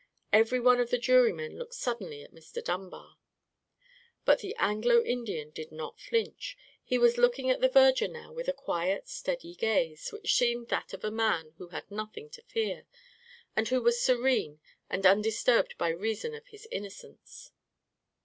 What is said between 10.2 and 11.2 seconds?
seemed that of a